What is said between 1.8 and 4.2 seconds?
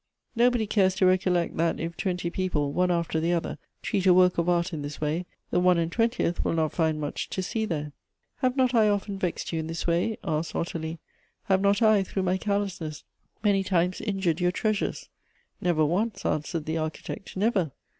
twenty people, one after the other, treat a